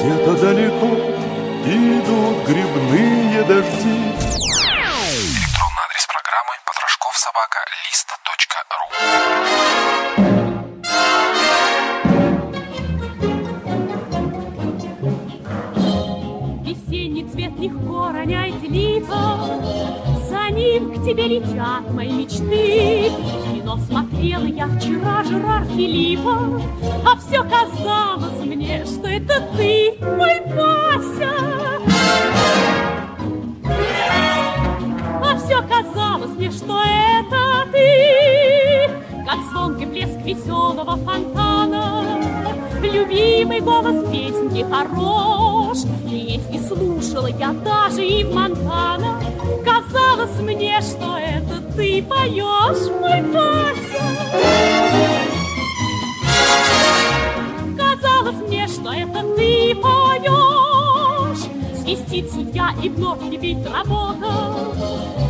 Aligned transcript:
где-то 0.00 0.32
далеко 0.36 0.86
идут 1.66 2.36
грибные 2.46 3.42
дожди. 3.44 3.98
Электронный 5.20 5.84
адрес 5.84 6.06
программы 6.08 6.54
потрошковсобака.листа.ру 6.66 8.86
Весенний 16.64 17.24
цвет 17.30 17.52
легко 17.58 18.10
роняет 18.10 18.62
липа, 18.62 19.38
За 20.30 20.48
ним 20.50 20.94
к 20.94 21.04
тебе 21.04 21.28
летят 21.28 21.90
мои 21.90 22.10
мечты. 22.10 23.10
В 23.10 23.54
кино 23.54 23.76
смотрела 23.86 24.46
я 24.46 24.66
вчера 24.66 25.22
Жерар 25.24 25.64
Филиппа, 25.66 26.62
А 27.04 27.16
все 27.18 27.42
казалось 27.42 28.29
мне, 28.70 28.84
что 28.84 29.08
это 29.08 29.42
ты, 29.56 29.94
мой 30.00 30.40
Вася. 30.54 31.32
А 35.22 35.36
все 35.38 35.62
казалось 35.62 36.36
мне, 36.36 36.50
что 36.50 36.80
это 36.80 37.66
ты, 37.72 38.90
Как 39.26 39.38
звонкий 39.50 39.86
блеск 39.86 40.24
веселого 40.24 40.96
фонтана, 40.96 42.04
Любимый 42.82 43.60
голос 43.60 44.08
песенки 44.10 44.64
хорош, 44.70 45.78
если 46.06 46.58
слушала 46.66 47.26
я 47.26 47.52
даже 47.52 48.04
и 48.04 48.24
Монтана, 48.24 49.20
Казалось 49.64 50.40
мне, 50.40 50.80
что 50.80 51.18
это 51.18 51.60
ты 51.76 52.02
поешь, 52.02 52.90
мой 53.00 53.22
Вася. 53.32 54.79
Ты 59.40 59.74
поешь. 59.76 61.46
Свистит 61.80 62.30
судья 62.30 62.74
и 62.82 62.88
вновь 62.90 63.20
кипит 63.30 63.58
работа. 63.66 64.74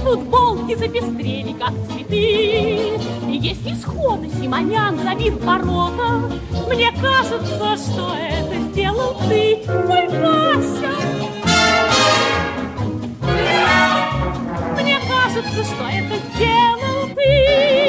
Футболки 0.02 0.74
запестрели, 0.74 1.52
как 1.52 1.72
цветы. 1.86 2.98
И 3.28 3.38
если 3.40 3.74
сходу 3.74 4.28
Симонян 4.40 4.98
забил 4.98 5.38
ворота, 5.38 6.30
Мне 6.68 6.92
кажется, 7.00 7.76
что 7.76 8.16
это 8.16 8.56
сделал 8.70 9.16
ты, 9.28 9.62
мой 9.86 10.08
Вася. 10.08 10.92
Мне 14.80 14.98
кажется, 15.08 15.64
что 15.64 15.84
это 15.84 16.16
сделал 16.34 17.08
ты. 17.14 17.79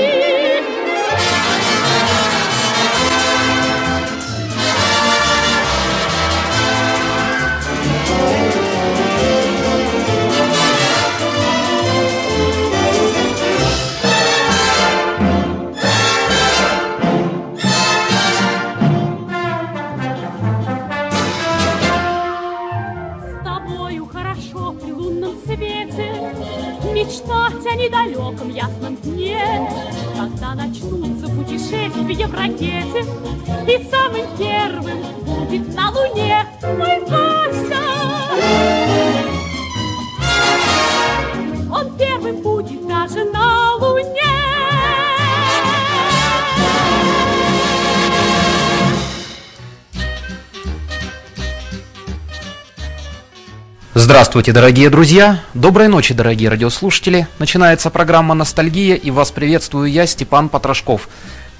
Здравствуйте, 54.03 54.51
дорогие 54.51 54.89
друзья! 54.89 55.43
Доброй 55.53 55.87
ночи, 55.87 56.15
дорогие 56.15 56.49
радиослушатели! 56.49 57.27
Начинается 57.37 57.91
программа 57.91 58.33
«Ностальгия» 58.33 58.95
и 58.95 59.11
вас 59.11 59.29
приветствую 59.29 59.91
я, 59.91 60.07
Степан 60.07 60.49
Потрошков. 60.49 61.07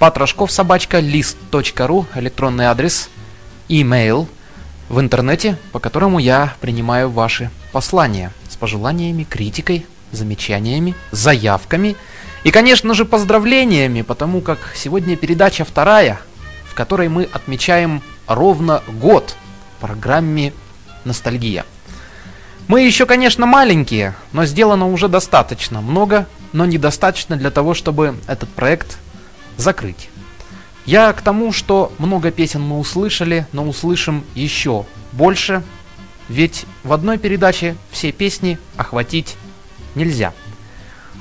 Потрошков 0.00 0.50
собачка 0.50 0.98
лист.ру, 0.98 2.06
электронный 2.16 2.64
адрес, 2.64 3.10
имейл 3.68 4.26
в 4.88 4.98
интернете, 4.98 5.56
по 5.70 5.78
которому 5.78 6.18
я 6.18 6.54
принимаю 6.60 7.10
ваши 7.10 7.48
послания 7.70 8.32
с 8.50 8.56
пожеланиями, 8.56 9.22
критикой, 9.22 9.86
замечаниями, 10.10 10.96
заявками 11.12 11.94
и, 12.42 12.50
конечно 12.50 12.92
же, 12.94 13.04
поздравлениями, 13.04 14.02
потому 14.02 14.40
как 14.40 14.58
сегодня 14.74 15.16
передача 15.16 15.64
вторая, 15.64 16.20
в 16.68 16.74
которой 16.74 17.08
мы 17.08 17.28
отмечаем 17.32 18.02
ровно 18.26 18.82
год 18.88 19.36
программе 19.78 20.52
«Ностальгия». 21.04 21.64
Мы 22.68 22.82
еще, 22.82 23.06
конечно, 23.06 23.46
маленькие, 23.46 24.14
но 24.32 24.44
сделано 24.46 24.88
уже 24.88 25.08
достаточно 25.08 25.80
много, 25.80 26.26
но 26.52 26.64
недостаточно 26.64 27.36
для 27.36 27.50
того, 27.50 27.74
чтобы 27.74 28.16
этот 28.26 28.48
проект 28.50 28.98
закрыть. 29.56 30.08
Я 30.86 31.12
к 31.12 31.22
тому, 31.22 31.52
что 31.52 31.92
много 31.98 32.30
песен 32.30 32.62
мы 32.62 32.78
услышали, 32.78 33.46
но 33.52 33.66
услышим 33.66 34.24
еще 34.34 34.84
больше, 35.12 35.62
ведь 36.28 36.66
в 36.82 36.92
одной 36.92 37.18
передаче 37.18 37.76
все 37.90 38.10
песни 38.10 38.58
охватить 38.76 39.36
нельзя. 39.94 40.32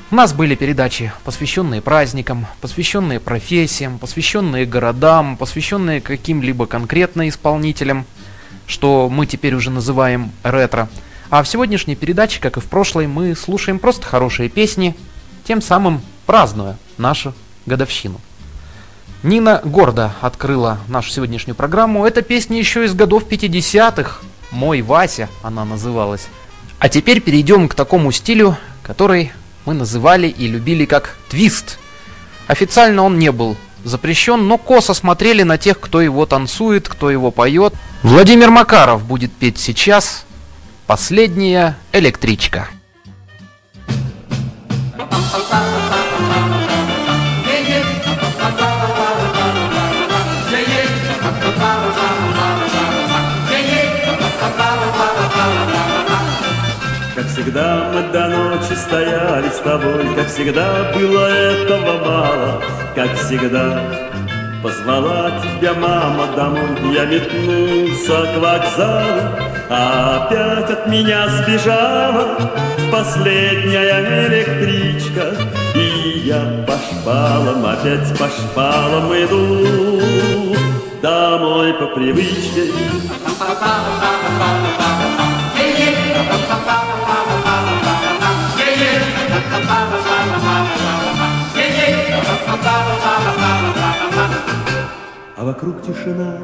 У 0.09 0.16
нас 0.16 0.34
были 0.34 0.56
передачи, 0.56 1.12
посвященные 1.23 1.81
праздникам, 1.81 2.46
посвященные 2.59 3.19
профессиям, 3.19 3.97
посвященные 3.97 4.66
городам, 4.66 5.38
посвященные 5.38 6.02
каким-либо 6.02 6.66
конкретно 6.66 7.29
исполнителям, 7.29 8.06
что 8.68 9.09
мы 9.09 9.25
теперь 9.25 9.56
уже 9.56 9.69
называем 9.69 10.31
ретро. 10.44 10.90
А 11.31 11.44
в 11.44 11.47
сегодняшней 11.47 11.96
передаче, 11.96 12.42
как 12.42 12.58
и 12.58 12.59
в 12.59 12.66
прошлой, 12.66 13.08
мы 13.08 13.34
слушаем 13.36 13.80
просто 13.80 14.06
хорошие 14.06 14.50
песни, 14.50 14.97
тем 15.47 15.62
самым 15.62 16.02
празднуя 16.25 16.78
нашу 16.97 17.34
годовщину. 17.66 18.19
Нина 19.24 19.62
гордо 19.64 20.12
открыла 20.20 20.80
нашу 20.90 21.09
сегодняшнюю 21.09 21.56
программу. 21.56 22.06
Эта 22.06 22.22
песня 22.22 22.59
еще 22.59 22.84
из 22.84 22.94
годов 22.94 23.28
50-х. 23.30 24.20
«Мой 24.52 24.81
Вася» 24.81 25.30
она 25.41 25.64
называлась. 25.64 26.28
А 26.80 26.90
теперь 26.90 27.22
перейдем 27.22 27.70
к 27.70 27.75
такому 27.75 28.12
стилю, 28.12 28.58
который 28.84 29.31
мы 29.64 29.74
называли 29.74 30.28
и 30.28 30.47
любили 30.47 30.84
как 30.84 31.16
твист. 31.30 31.80
Официально 32.47 33.03
он 33.03 33.20
не 33.20 33.31
был 33.31 33.56
запрещен, 33.86 34.50
но 34.50 34.58
косо 34.58 34.94
смотрели 34.94 35.44
на 35.44 35.58
тех, 35.58 35.80
кто 35.80 36.02
его 36.02 36.25
танцует, 36.25 36.90
кто 36.90 37.09
его 37.09 37.31
поет. 37.31 37.74
Владимир 38.03 38.50
Макаров 38.50 39.05
будет 39.05 39.32
петь 39.32 39.58
сейчас 39.58 40.26
«Последняя 40.91 41.78
электричка». 41.93 42.67
Как 57.16 57.28
всегда 57.28 57.90
мы 57.93 58.11
до 58.11 58.28
ночи 58.28 58.73
стояли 58.73 59.47
с 59.47 59.59
тобой, 59.59 60.14
Как 60.14 60.28
всегда 60.28 60.91
было 60.93 61.26
этого 61.26 62.05
мало, 62.05 62.64
Как 62.96 63.14
всегда 63.16 64.10
позвала 64.61 65.31
тебя 65.41 65.73
мама 65.73 66.28
домой, 66.35 66.93
Я 66.93 67.05
метнулся 67.05 68.34
к 68.34 68.37
вокзалу, 68.40 69.22
а 69.69 70.28
опять 70.28 70.69
от 70.69 70.87
меня 70.87 71.28
сбежала 71.29 72.37
Последняя 72.91 74.28
электричка, 74.28 75.35
И 75.75 76.23
я 76.25 76.66
по 76.67 76.73
шпалам, 76.73 77.66
опять 77.66 78.17
по 78.17 78.28
шпалам 78.28 79.11
иду. 79.13 80.02
домой 81.02 81.73
по 81.73 81.87
привычке. 81.87 82.72
А 95.41 95.43
вокруг 95.43 95.82
тишина, 95.82 96.38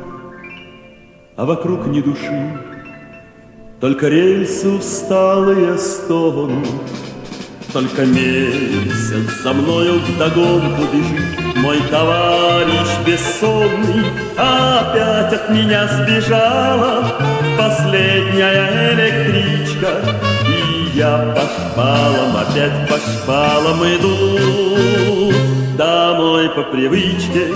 а 1.36 1.46
вокруг 1.46 1.86
ни 1.86 2.02
души, 2.02 2.60
Только 3.80 4.08
рельсы 4.08 4.70
усталые 4.70 5.78
стонут, 5.78 6.68
Только 7.72 8.08
месяц 8.08 9.44
за 9.44 9.54
мною 9.54 10.00
вдогонку 10.00 10.82
бежит. 10.92 11.58
Мой 11.58 11.80
товарищ 11.92 12.88
бессонный, 13.06 14.04
Опять 14.36 15.32
от 15.32 15.50
меня 15.52 15.88
сбежала. 15.90 17.06
Последняя 17.56 18.94
электричка, 18.94 19.90
И 20.48 20.98
я 20.98 21.36
по 21.36 21.42
шпалам, 21.42 22.36
опять 22.36 22.90
по 22.90 22.98
шпалам 22.98 23.80
иду. 23.84 25.32
Домой 25.78 26.50
по 26.50 26.64
привычке. 26.64 27.54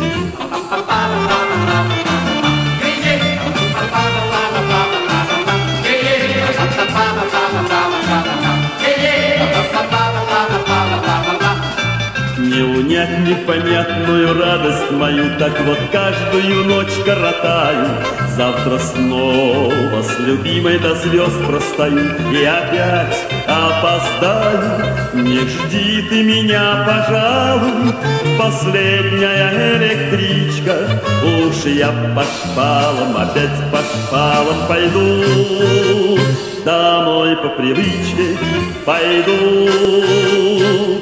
Не 12.38 12.64
унять 12.64 13.20
непонятную 13.20 14.40
радость 14.40 14.92
мою, 14.92 15.38
Так 15.40 15.60
вот 15.62 15.78
каждую 15.92 16.66
ночь 16.66 16.94
коротаю. 17.06 17.88
Завтра 18.36 18.78
снова 18.80 20.02
с 20.02 20.20
любимой 20.20 20.80
до 20.80 20.96
звезд 20.96 21.46
простою 21.46 22.16
И 22.32 22.44
опять 22.44 23.31
опоздаю. 23.52 24.94
Не 25.14 25.40
жди 25.40 26.02
ты 26.10 26.24
меня, 26.24 26.86
пожалуй, 26.88 27.94
Последняя 28.38 29.78
электричка. 29.78 31.02
Уж 31.24 31.66
я 31.66 31.92
по 32.16 32.24
шпалам, 32.24 33.18
опять 33.18 33.72
по 33.72 33.78
шпалам 33.78 34.68
пойду. 34.68 36.18
Домой 36.66 37.36
по 37.38 37.50
привычке 37.50 38.38
пойду, 38.86 39.70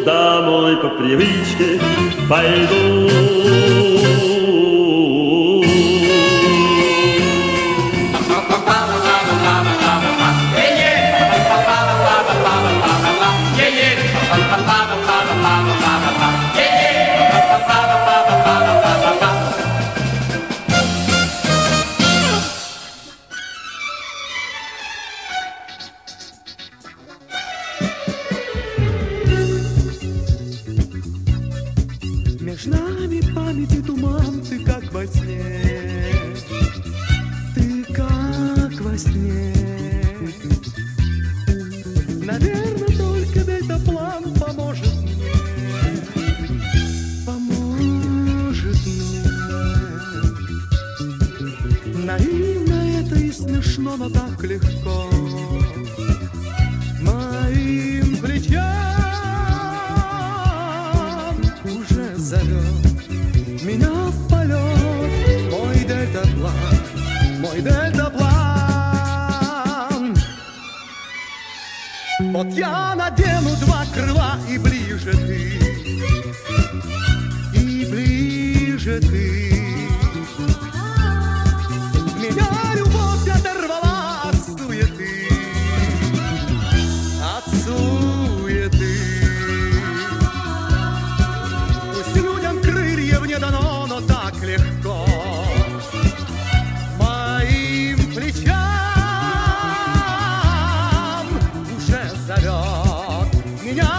домой 0.06 0.78
по 0.78 0.90
привычке 0.90 1.80
пойду. 2.30 3.89
Меня 63.64 63.90
в 63.90 64.28
полет 64.30 65.52
мой 65.52 65.76
дельтаплан, 65.84 66.54
мой 67.40 67.62
дельтаплан. 67.62 68.30
Вот 72.32 72.48
я 72.54 72.96
надену 72.96 73.56
два 73.62 73.86
крыла 73.94 74.38
и 74.50 74.58
ближе 74.58 75.12
ты, 75.12 75.60
и 77.54 77.86
ближе 77.86 79.00
ты. 79.02 79.49
Guignol. 103.70 103.99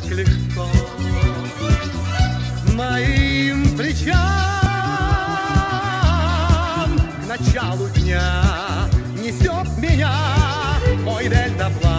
Так 0.00 0.10
легко 0.10 0.66
моим 2.74 3.76
плечам 3.76 4.18
к 7.22 7.26
началу 7.26 7.88
дня 7.90 8.44
несет 9.20 9.78
меня 9.78 10.12
мой 11.04 11.28
дельтаплан, 11.28 11.97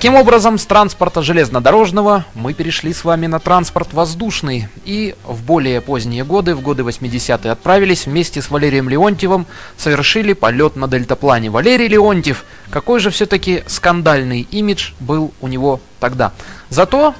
Таким 0.00 0.14
образом, 0.14 0.56
с 0.56 0.64
транспорта 0.64 1.20
железнодорожного 1.20 2.24
мы 2.32 2.54
перешли 2.54 2.94
с 2.94 3.04
вами 3.04 3.26
на 3.26 3.38
транспорт 3.38 3.92
воздушный 3.92 4.68
и 4.86 5.14
в 5.24 5.44
более 5.44 5.82
поздние 5.82 6.24
годы, 6.24 6.54
в 6.54 6.62
годы 6.62 6.84
80-е, 6.84 7.50
отправились 7.50 8.06
вместе 8.06 8.40
с 8.40 8.48
Валерием 8.48 8.88
Леонтьевым, 8.88 9.44
совершили 9.76 10.32
полет 10.32 10.74
на 10.74 10.88
дельтаплане. 10.88 11.50
Валерий 11.50 11.86
Леонтьев, 11.86 12.46
какой 12.70 12.98
же 12.98 13.10
все-таки 13.10 13.62
скандальный 13.66 14.40
имидж 14.50 14.92
был 15.00 15.34
у 15.42 15.48
него 15.48 15.82
тогда. 15.98 16.32
Зато 16.70 17.14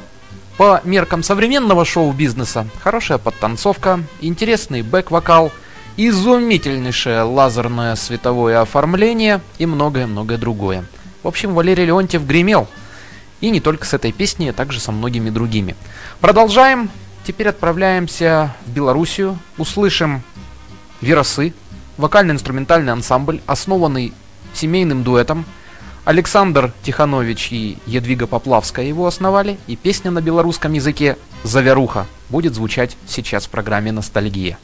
по 0.57 0.81
меркам 0.83 1.23
современного 1.23 1.85
шоу-бизнеса 1.85 2.67
хорошая 2.83 3.19
подтанцовка, 3.19 4.01
интересный 4.23 4.81
бэк-вокал, 4.81 5.53
изумительнейшее 5.99 7.25
лазерное 7.25 7.95
световое 7.95 8.63
оформление 8.63 9.43
и 9.59 9.67
многое-многое 9.67 10.39
другое. 10.39 10.87
В 11.23 11.29
общем, 11.29 11.55
Валерий 11.55 11.85
Леонтьев 11.87 12.27
гремел. 12.27 12.69
И 13.41 13.51
не 13.51 13.61
только 13.61 13.87
с 13.87 13.95
этой 13.95 14.13
песней, 14.13 14.51
а 14.51 14.53
также 14.53 14.81
со 14.81 14.93
многими 14.93 15.31
другими. 15.31 15.77
Продолжаем. 16.21 16.91
Теперь 17.27 17.49
отправляемся 17.49 18.55
в 18.67 18.71
Белоруссию. 18.71 19.39
Услышим 19.59 20.23
Веросы, 21.01 21.55
вокально-инструментальный 21.97 22.93
ансамбль, 22.93 23.41
основанный 23.47 24.13
семейным 24.53 25.03
дуэтом. 25.03 25.45
Александр 26.05 26.73
Тиханович 26.83 27.53
и 27.53 27.79
Едвига 27.87 28.27
Поплавская 28.27 28.87
его 28.87 29.07
основали, 29.07 29.59
и 29.67 29.77
песня 29.77 30.11
на 30.11 30.21
белорусском 30.21 30.73
языке 30.73 31.17
«Заверуха» 31.45 32.07
будет 32.31 32.55
звучать 32.55 32.97
сейчас 33.07 33.47
в 33.47 33.51
программе 33.51 33.93
«Ностальгия». 33.93 34.59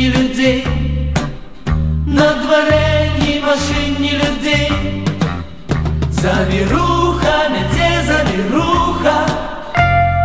Ни 0.00 0.06
людей. 0.06 0.64
На 2.06 2.34
дворе 2.42 3.10
ни 3.20 3.38
машин, 3.40 3.96
ни 4.00 4.12
людей 4.22 4.72
Завируха, 6.10 7.48
мяце 7.52 8.02
завируха 8.08 9.18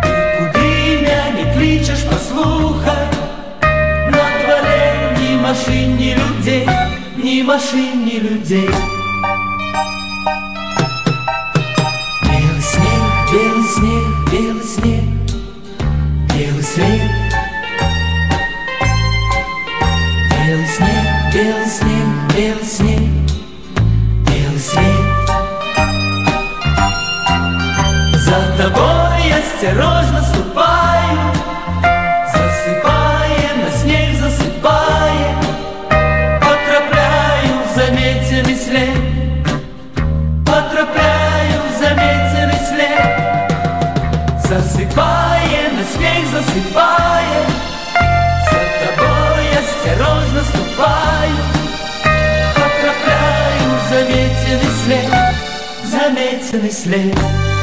Ты 0.02 0.14
куды 0.38 0.68
меня 1.00 1.22
не 1.36 1.44
кличешь, 1.54 2.04
послухай 2.10 3.06
На 4.14 4.24
дворе 4.40 5.16
ни 5.20 5.36
машин, 5.46 5.96
ни 5.98 6.14
людей 6.14 6.66
Ни 7.16 7.42
машин, 7.42 8.04
ни 8.06 8.18
людей. 8.18 8.70
Белый 12.22 12.62
снег, 12.62 13.02
белый 13.30 13.64
снег, 13.74 14.32
белый 14.32 14.64
снег. 14.64 15.04
Белый 16.32 16.62
свет 16.62 17.15
осторожно 29.66 30.22
ступаю, 30.22 31.32
засыпая 32.32 33.54
на 33.62 33.70
снег, 33.70 34.14
засыпая, 34.20 35.34
потрапляю 36.40 37.54
в 37.64 37.76
заметенный 37.76 38.56
след, 38.56 39.00
потрапляю 40.44 41.62
в 41.66 41.78
заметенный 41.80 42.60
след, 42.68 43.06
засыпая 44.40 45.70
на 45.72 45.84
снег, 45.84 46.26
засыпая. 46.30 47.42
За 48.50 48.60
тобой 48.82 49.46
осторожно 49.58 50.42
ступаю, 50.44 51.42
Потрапляю 52.54 53.68
в 53.74 53.88
заметенный 53.90 54.72
след, 54.84 55.10
заметенный 55.90 56.70
след. 56.70 57.55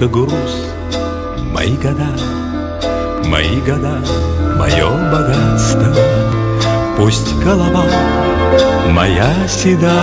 Только 0.00 0.08
груз, 0.14 0.56
мои 1.52 1.76
года, 1.76 2.08
Мои 3.26 3.60
года, 3.60 4.02
мое 4.56 4.88
богатство. 5.12 5.94
Пусть 6.96 7.34
голова 7.44 7.84
моя 8.88 9.30
седа, 9.46 10.00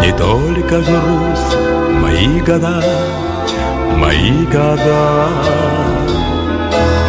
Не 0.00 0.12
только 0.12 0.80
груз, 0.82 1.40
мои 2.00 2.40
года, 2.42 2.80
Мои 3.96 4.44
года, 4.46 5.28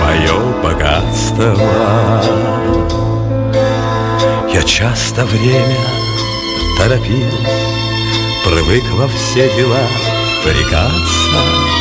мое 0.01 0.63
богатство. 0.63 1.55
Я 4.51 4.63
часто 4.63 5.25
время 5.25 5.77
торопил, 6.79 7.29
Привык 8.45 8.83
во 8.93 9.07
все 9.07 9.47
дела 9.55 9.77
впрягаться, 10.43 11.72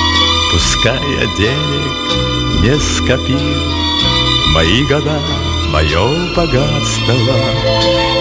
Пускай 0.53 1.01
я 1.19 1.27
денег 1.39 2.63
не 2.63 2.79
скопил, 2.79 3.39
Мои 4.53 4.85
года, 4.85 5.19
мое 5.71 6.35
богатство. 6.37 7.15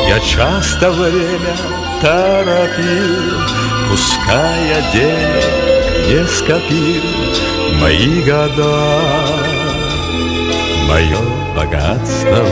Я 0.08 0.18
часто 0.22 0.92
время 0.92 1.58
торопил, 2.00 3.42
Пускай 3.90 4.70
я 4.70 4.82
денег 4.94 6.08
не 6.08 6.26
скопил, 6.28 7.04
Мои 7.82 8.22
года, 8.22 9.02
мое 10.88 11.18
богатство. 11.54 12.46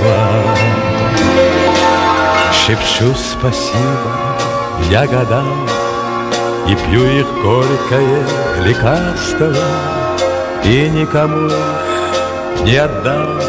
Шепчу 2.51 3.15
спасибо 3.15 4.19
я 4.89 5.05
годам 5.05 5.67
И 6.69 6.75
пью 6.75 7.03
их 7.03 7.25
горькое 7.41 8.23
лекарство 8.63 9.55
И 10.63 10.87
никому 10.89 11.49
не 12.63 12.75
отдам. 12.75 13.41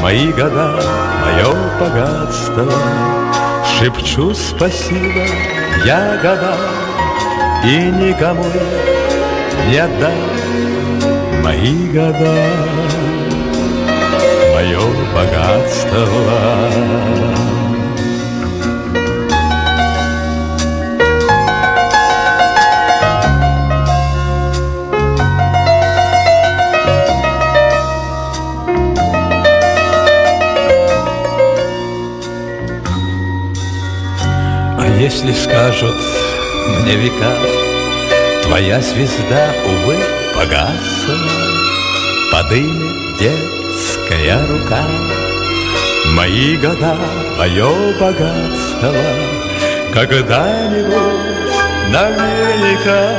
Мои 0.00 0.32
года, 0.32 0.80
мое 1.22 1.54
богатство 1.78 2.72
Шепчу 3.66 4.32
спасибо 4.32 5.26
я 5.84 6.18
годам 6.22 6.58
И 7.64 7.90
никому 7.90 8.46
не 9.68 9.76
отдам. 9.76 10.14
Мои 11.42 11.86
года, 11.88 12.34
мое 14.54 14.80
богатство 15.14 16.06
скажут 35.66 35.96
мне 36.78 36.94
века, 36.96 37.32
Твоя 38.44 38.80
звезда, 38.80 39.52
увы, 39.64 39.96
погасла, 40.34 41.18
Подымет 42.30 43.18
детская 43.18 44.46
рука, 44.46 44.84
Мои 46.14 46.56
года, 46.56 46.96
мое 47.36 47.98
богатство, 47.98 48.94
Когда-нибудь 49.92 50.92
наверняка 51.90 53.10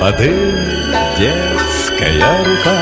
Подымет 0.00 0.96
детская 1.16 2.44
рука, 2.44 2.78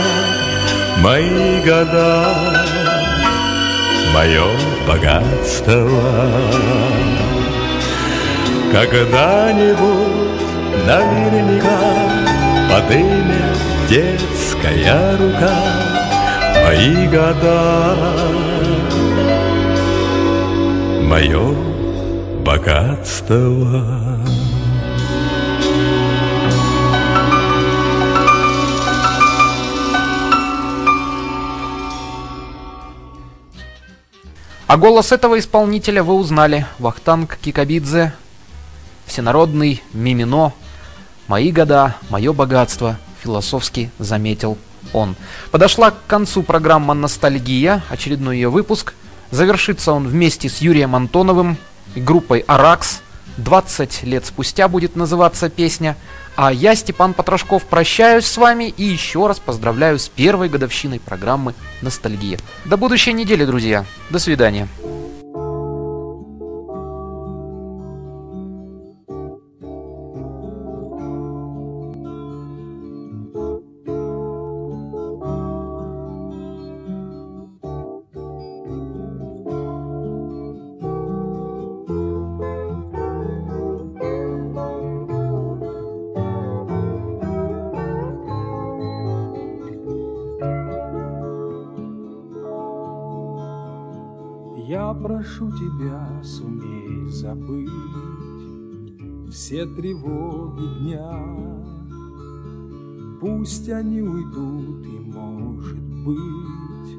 Мои 0.98 1.60
года, 1.60 2.64
мое 4.14 4.46
богатство. 4.86 5.90
Когда-нибудь 8.72 10.42
наверняка 10.86 11.78
подымет 12.70 13.58
детская 13.88 15.16
рука 15.18 15.82
Мои 16.64 17.06
года, 17.06 17.96
мое 21.02 21.54
богатство. 22.42 24.18
А 34.66 34.76
голос 34.78 35.12
этого 35.12 35.38
исполнителя 35.38 36.02
вы 36.02 36.14
узнали. 36.14 36.64
Вахтанг 36.78 37.36
Кикабидзе, 37.36 38.14
всенародный 39.12 39.82
Мимино. 39.92 40.54
Мои 41.28 41.52
года, 41.52 41.96
мое 42.08 42.32
богатство, 42.32 42.98
философски 43.22 43.90
заметил 43.98 44.56
он. 44.94 45.16
Подошла 45.50 45.90
к 45.90 46.06
концу 46.06 46.42
программа 46.42 46.94
«Ностальгия», 46.94 47.82
очередной 47.90 48.36
ее 48.36 48.48
выпуск. 48.48 48.94
Завершится 49.30 49.92
он 49.92 50.08
вместе 50.08 50.48
с 50.48 50.58
Юрием 50.58 50.96
Антоновым 50.96 51.58
и 51.94 52.00
группой 52.00 52.40
«Аракс». 52.40 53.02
20 53.36 54.02
лет 54.04 54.24
спустя 54.24 54.66
будет 54.68 54.96
называться 54.96 55.50
песня. 55.50 55.96
А 56.34 56.50
я, 56.50 56.74
Степан 56.74 57.12
Потрошков, 57.12 57.64
прощаюсь 57.64 58.24
с 58.24 58.38
вами 58.38 58.72
и 58.74 58.84
еще 58.84 59.26
раз 59.26 59.38
поздравляю 59.38 59.98
с 59.98 60.08
первой 60.08 60.48
годовщиной 60.48 61.00
программы 61.00 61.54
«Ностальгия». 61.82 62.38
До 62.64 62.78
будущей 62.78 63.12
недели, 63.12 63.44
друзья. 63.44 63.84
До 64.08 64.18
свидания. 64.18 64.68
Прошу 94.94 95.50
тебя, 95.50 96.22
сумей 96.22 97.08
забыть 97.08 97.70
все 99.32 99.64
тревоги 99.64 100.80
дня. 100.80 101.10
Пусть 103.20 103.68
они 103.70 104.02
уйдут, 104.02 104.84
и, 104.84 104.98
может 104.98 105.78
быть, 106.04 106.92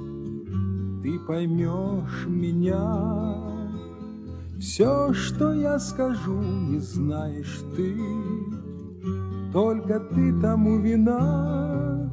ты 1.03 1.19
поймешь 1.19 2.25
меня. 2.27 3.37
Все, 4.57 5.13
что 5.13 5.53
я 5.53 5.77
скажу, 5.77 6.41
не 6.41 6.79
знаешь 6.79 7.61
ты, 7.75 7.95
только 9.51 9.99
ты 9.99 10.41
тому 10.41 10.79
вина. 10.79 12.11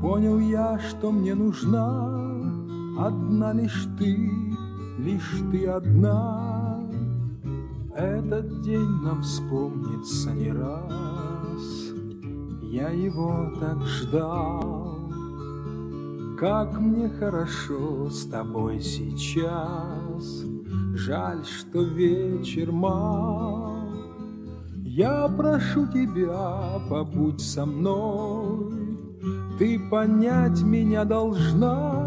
Понял 0.00 0.38
я, 0.40 0.78
что 0.78 1.10
мне 1.10 1.34
нужна 1.34 2.31
Одна 2.98 3.52
лишь 3.52 3.88
ты, 3.98 4.30
лишь 4.98 5.40
ты 5.50 5.66
одна. 5.66 6.80
Этот 7.96 8.62
день 8.62 9.00
нам 9.02 9.22
вспомнится 9.22 10.32
не 10.32 10.52
раз. 10.52 11.92
Я 12.62 12.90
его 12.90 13.50
так 13.60 13.82
ждал. 13.82 15.10
Как 16.38 16.78
мне 16.80 17.08
хорошо 17.08 18.10
с 18.10 18.26
тобой 18.26 18.80
сейчас. 18.80 20.44
Жаль, 20.94 21.44
что 21.44 21.82
вечер 21.82 22.72
мал. 22.72 23.78
Я 24.84 25.28
прошу 25.28 25.86
тебя, 25.86 26.80
побудь 26.90 27.40
со 27.40 27.64
мной. 27.64 28.98
Ты 29.58 29.78
понять 29.88 30.60
меня 30.62 31.04
должна. 31.04 32.01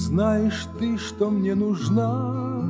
Знаешь 0.00 0.66
ты, 0.78 0.96
что 0.96 1.30
мне 1.30 1.54
нужна, 1.54 2.62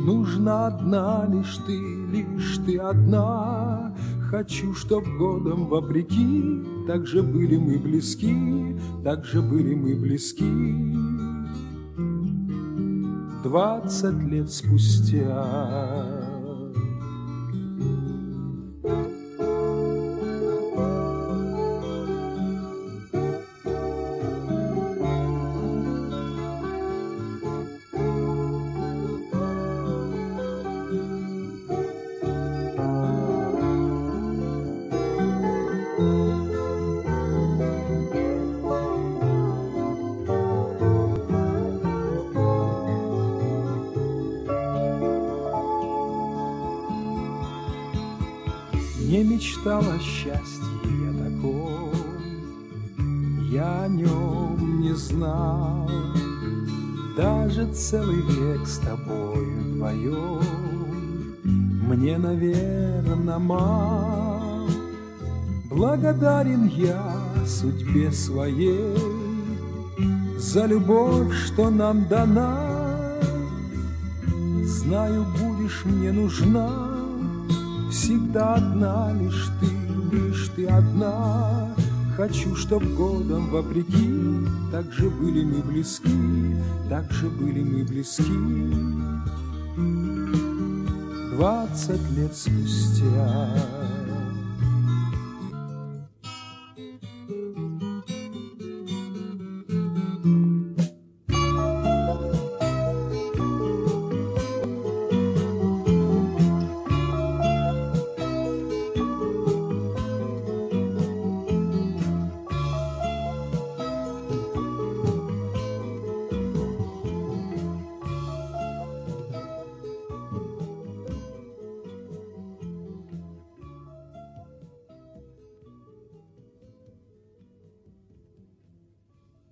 Нужна 0.00 0.68
одна 0.68 1.26
лишь 1.28 1.58
ты, 1.66 1.76
лишь 1.76 2.56
ты 2.64 2.78
одна. 2.78 3.94
Хочу, 4.30 4.72
чтоб 4.72 5.04
годом 5.18 5.66
вопреки, 5.66 6.64
Так 6.86 7.06
же 7.06 7.22
были 7.22 7.58
мы 7.58 7.78
близки, 7.78 8.74
так 9.04 9.26
же 9.26 9.42
были 9.42 9.74
мы 9.74 9.96
близки. 9.96 10.96
Двадцать 13.44 14.22
лет 14.22 14.50
спустя. 14.50 16.17
Мечтал 49.38 49.82
о 49.82 49.98
счастье 50.00 50.66
я 50.84 51.12
таком, 51.12 51.92
Я 53.48 53.84
о 53.84 53.88
нем 53.88 54.80
не 54.80 54.92
знал. 54.96 55.88
Даже 57.16 57.72
целый 57.72 58.20
век 58.20 58.66
с 58.66 58.78
тобою 58.78 59.60
вдвоем 59.60 61.36
Мне, 61.88 62.18
наверно, 62.18 63.38
мал. 63.38 64.68
Благодарен 65.70 66.66
я 66.66 67.14
судьбе 67.46 68.10
своей 68.10 68.96
За 70.36 70.66
любовь, 70.66 71.32
что 71.32 71.70
нам 71.70 72.08
дана. 72.08 73.20
Знаю, 74.64 75.24
будешь 75.40 75.84
мне 75.84 76.10
нужна 76.10 76.97
Всегда 78.00 78.54
одна 78.54 79.12
лишь 79.12 79.50
ты, 79.60 80.16
лишь 80.16 80.50
ты 80.54 80.66
одна. 80.66 81.68
Хочу, 82.16 82.54
чтоб 82.54 82.82
годом 82.94 83.50
вопреки 83.50 84.46
Так 84.70 84.92
же 84.92 85.10
были 85.10 85.44
мы 85.44 85.62
близки, 85.62 86.56
так 86.88 87.10
же 87.10 87.28
были 87.28 87.60
мы 87.60 87.82
близки. 87.82 88.22
Двадцать 91.34 92.10
лет 92.12 92.36
спустя 92.36 93.50